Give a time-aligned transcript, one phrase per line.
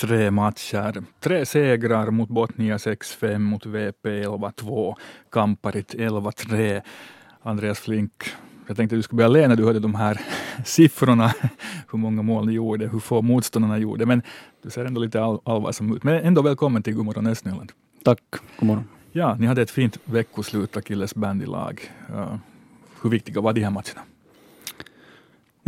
[0.00, 1.02] tre matcher.
[1.20, 4.94] Tre segrar mot Botnia 6-5, mot VP 11-2,
[5.30, 6.82] Kamparit 11-3.
[7.42, 8.12] Andreas Flink,
[8.66, 10.20] jag tänkte att du skulle börja le när du hörde de här
[10.64, 11.34] siffrorna,
[11.92, 14.22] hur många mål ni gjorde, hur få motståndarna gjorde, men
[14.62, 16.04] du ser ändå lite all, allvarsam ut.
[16.04, 17.72] Men ändå välkommen till Godmorgon Östnyland.
[18.04, 18.20] Tack,
[18.58, 18.84] god morgon.
[19.12, 21.80] Ja, ni hade ett fint veckoslut, Akilles bandylag.
[22.10, 22.36] Uh,
[23.02, 24.00] hur viktiga var de här matcherna?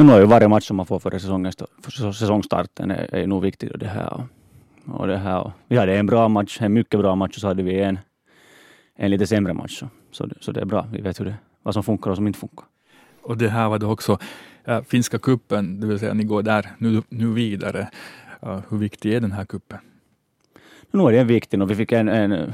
[0.05, 1.19] Nu är ju varje match som man får före
[1.83, 3.73] för säsongstarten är, är nog viktig.
[3.73, 4.23] Och det här,
[4.87, 7.63] och det här, vi hade en bra match, en mycket bra match, och så hade
[7.63, 7.99] vi en,
[8.97, 9.83] en lite sämre match.
[10.11, 10.87] Så, det, så det är bra.
[10.93, 12.65] Vi vet hur det, vad som funkar och som inte funkar.
[13.23, 14.19] Och det här var då också
[14.65, 17.89] äh, finska kuppen, det vill säga ni går där nu, nu vidare.
[18.47, 19.79] Uh, hur viktig är den här kuppen?
[20.91, 22.53] Nu är den viktig och vi fick en, en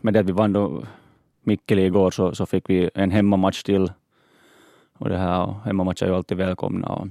[0.00, 0.82] med det att vi vann då
[1.44, 3.90] Mikkeli igår så, så fick vi en hemmamatch till
[4.98, 6.88] och det här hemmamatcher är ju alltid välkomna.
[6.88, 7.08] Och,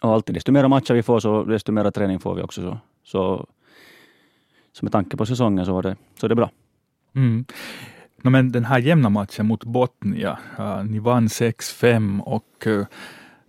[0.00, 2.62] och alltid, desto mer matcher vi får, så desto mer träning får vi också.
[2.62, 3.46] Så, så,
[4.72, 6.50] så med tanke på säsongen så, var det, så är det bra.
[7.14, 7.44] Mm.
[8.22, 12.86] No, men den här jämna matchen mot Botnia, uh, ni vann 6-5 och uh,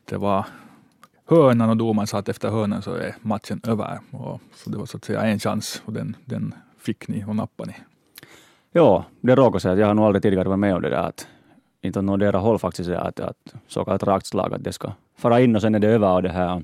[0.06, 0.46] det var
[1.26, 4.00] hörnan och domaren sa att efter hörnan så är matchen över.
[4.12, 7.36] Och, så det var så att säga en chans och den, den fick ni och
[7.36, 7.76] nappade ni.
[8.72, 10.98] Ja, det råkade sig att jag har nog aldrig tidigare varit med om det där
[10.98, 11.28] att
[11.82, 15.40] inte åt någondera håll faktiskt, att, att så kallat rakt slag, att det ska fara
[15.40, 16.64] in och sen är det över och det här.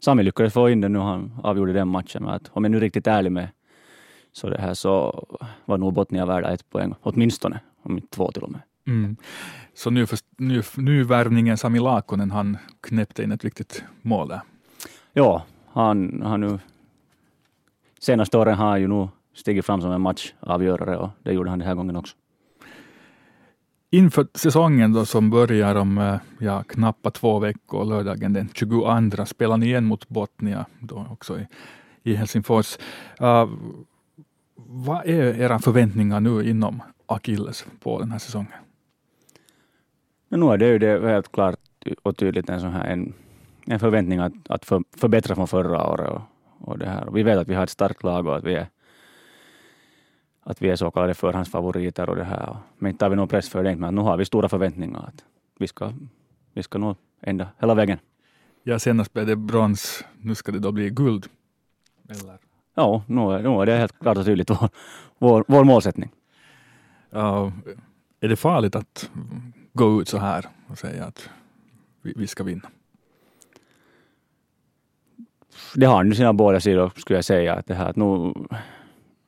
[0.00, 2.76] Sami lyckades få in det nu, han avgjorde den matchen, men att om jag nu
[2.76, 3.48] är riktigt ärlig med
[4.32, 5.24] så det här så
[5.64, 8.60] var nog Botnia värda ett poäng, åtminstone, om inte två till och med.
[8.86, 9.16] Mm.
[9.74, 14.40] Så nu, för, nu, nyvärvningen Sami Lakonen, han knäppte in ett viktigt mål där.
[15.12, 16.58] Ja, han har nu
[17.98, 21.58] senaste åren har han ju nog stigit fram som en matchavgörare och det gjorde han
[21.58, 22.16] den här gången också.
[23.94, 29.56] Inför säsongen då som börjar om eh, ja, knappa två veckor, lördagen den 22, spelar
[29.56, 31.46] ni igen mot Botnia, då också i,
[32.02, 32.78] i Helsingfors.
[33.20, 33.50] Uh,
[34.56, 38.58] vad är era förväntningar nu inom Akilles på den här säsongen?
[40.28, 41.58] Men nu är det ju det helt klart
[42.02, 43.14] och tydligt en, sån här, en,
[43.66, 46.10] en förväntning att, att för, förbättra från förra året.
[46.10, 46.22] Och,
[46.58, 47.08] och det här.
[47.08, 48.68] Och vi vet att vi har ett starkt lag och att vi är
[50.42, 52.56] att vi är så kallade förhandsfavoriter och det här.
[52.78, 55.24] Men inte har vi någon press för det, men nu har vi stora förväntningar att
[55.58, 55.92] vi ska,
[56.52, 57.98] vi ska nå ända hela vägen.
[58.62, 60.04] Ja, senast blev det brons.
[60.20, 61.26] Nu ska det då bli guld.
[62.08, 62.38] Eller?
[62.74, 64.68] Ja, nu är, nu är det helt klart och tydligt vår,
[65.18, 66.10] vår, vår målsättning.
[67.14, 67.52] Uh,
[68.20, 69.10] är det farligt att
[69.72, 71.30] gå ut så här och säga att
[72.02, 72.68] vi, vi ska vinna?
[75.74, 77.54] Det har nu sina båda sidor skulle jag säga.
[77.54, 78.34] Att det här, att nu,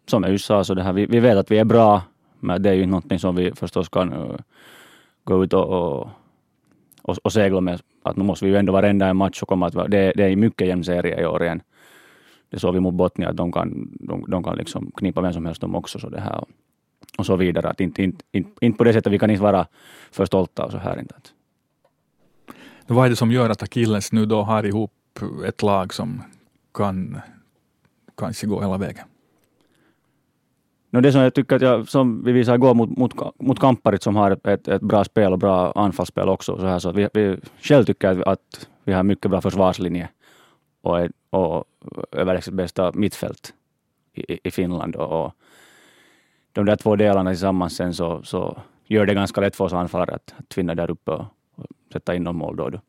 [0.06, 2.02] som jag just sa, så det här, vi, vi vet att vi är bra,
[2.40, 4.36] men det är ju inte någonting som vi förstås kan uh,
[5.24, 6.08] gå ut och, och,
[7.02, 7.80] och, och, segla med.
[8.02, 10.36] Att nu måste vi ju ändå varenda en match och komma att det, det är
[10.36, 11.62] mycket jämn serie i år igen.
[12.50, 15.46] Det såg vi mot Botnia, att de kan, de, de kan liksom knipa vem som
[15.46, 15.98] helst de också.
[15.98, 16.48] Så det här, och,
[17.18, 17.68] och så vidare.
[17.68, 19.66] Att inte, inte, inte, inte på det sättet vi kan inte vara
[20.12, 20.98] för stolta och så här.
[21.00, 21.14] Inte.
[22.86, 24.92] Vad är det som gör att Akilles nu då har ihop
[25.46, 26.22] ett lag som
[26.74, 27.20] kan
[28.16, 29.06] kanske gå hela vägen?
[30.94, 34.02] No, det som jag tycker att jag, som vi visade igår mot, mot, mot Kamparit
[34.02, 36.58] som har ett, ett bra spel och bra anfallsspel också.
[36.58, 40.08] Så här, så vi, vi själv tycker att, att vi har mycket bra försvarslinje
[40.82, 41.64] och, och
[42.12, 43.54] överlägset bästa mittfält
[44.12, 44.96] i, i Finland.
[44.96, 45.32] Och, och
[46.52, 50.14] de där två delarna tillsammans sen så, så gör det ganska lätt för oss anfallare
[50.14, 51.24] att, att vinna där uppe och,
[51.54, 52.80] och sätta in någon mål då då.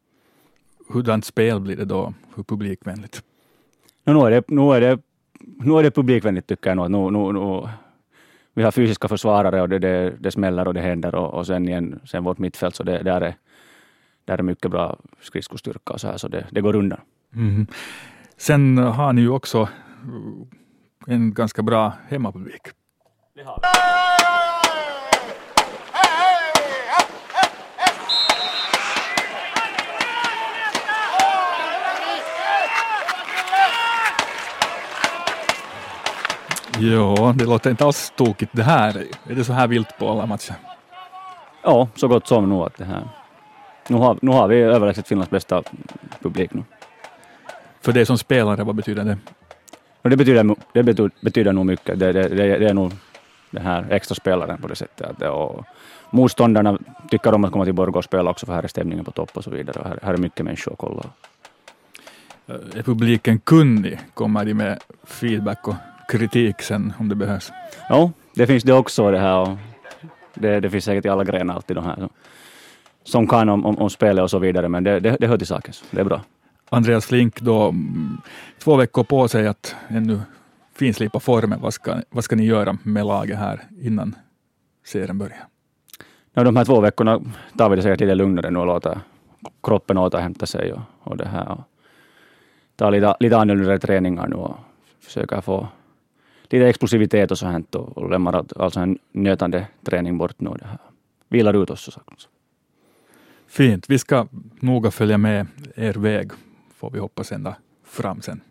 [0.89, 2.13] Hurdant spel blir det då?
[2.35, 3.23] Hur publikvänligt?
[4.03, 4.99] No, nu, är det, nu, är det,
[5.39, 6.91] nu är det publikvänligt tycker jag nog.
[6.91, 7.69] Nu, nu, nu,
[8.55, 11.69] vi har fysiska försvarare och det, det, det smäller och det händer och, och sen
[11.69, 13.35] igen, sen vårt mittfält, så det, där, är,
[14.25, 16.99] där är mycket bra skridskostyrka och så här, så det, det går undan.
[17.35, 17.67] Mm.
[18.37, 19.69] Sen har ni ju också
[21.07, 22.61] en ganska bra hemmapublik.
[23.35, 24.04] Det har vi.
[36.91, 39.03] Ja, det låter inte alls tokigt det här.
[39.29, 40.55] Är det så här vilt på alla matcher?
[41.63, 43.09] Ja, så gott som nu att det här.
[43.87, 45.63] Nu har, nu har vi överlägset Finlands bästa
[46.19, 46.63] publik nu.
[47.81, 49.17] För det som spelare, vad betyder det?
[50.09, 51.99] det betyder, det betyder, betyder nog mycket.
[51.99, 52.93] Det, det, det, det är nog
[53.51, 55.07] den här extra spelaren på det sättet.
[55.07, 55.65] Att det, och
[56.09, 56.77] motståndarna
[57.09, 59.37] tycker om att komma till Borgå och spela också, för här är stämningen på topp
[59.37, 59.79] och så vidare.
[59.79, 61.03] Och här, här är mycket människor att kolla.
[62.75, 63.99] Är publiken kunnig?
[64.13, 65.75] Kommer de med feedback och
[66.09, 67.51] kritik sen om det behövs.
[67.89, 69.57] Ja, det finns det också det här
[70.33, 72.09] det, det finns säkert i alla grenar alltid de här
[73.03, 75.47] som kan om, om, om spelet och så vidare men det, det, det hör till
[75.47, 75.73] saken.
[75.91, 76.21] Det är bra.
[76.69, 78.17] Andreas Flink då mm,
[78.59, 80.19] två veckor på sig att ännu
[80.73, 81.61] finslipa formen.
[81.61, 84.15] Vad ska, vad ska ni göra med laget här innan
[84.85, 85.47] serien börjar?
[86.33, 87.21] Ja, de här två veckorna
[87.57, 88.99] tar vi det säkert lite lugnare nu och låter
[89.63, 91.51] kroppen återhämta sig och, och det här.
[91.51, 91.59] Och
[92.75, 94.57] tar lite, lite annorlunda träningar nu och
[94.99, 95.67] försöker få
[96.59, 100.49] lite explosivitet och så här och, lämnar alltså en nötande träning bort nu.
[100.59, 100.79] Det här.
[101.29, 102.27] Vilar ut oss så sagt.
[103.47, 103.89] Fint.
[103.89, 104.27] Vi ska
[104.59, 106.31] noga följa med er väg,
[106.75, 108.41] får vi hoppas ända fram sen.